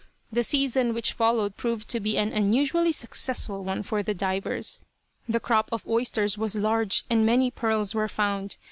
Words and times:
The 0.31 0.41
season 0.41 0.95
which 0.95 1.13
followed 1.13 1.57
proved 1.57 1.87
to 1.89 1.99
be 1.99 2.17
an 2.17 2.33
unusually 2.33 2.91
successful 2.91 3.63
one 3.63 3.83
for 3.83 4.01
the 4.01 4.15
divers. 4.15 4.81
The 5.29 5.39
crop 5.39 5.69
of 5.71 5.87
oysters 5.87 6.39
was 6.39 6.55
large, 6.55 7.03
and 7.07 7.23
many 7.23 7.51
pearls 7.51 7.93
were 7.93 8.07
found. 8.07 8.57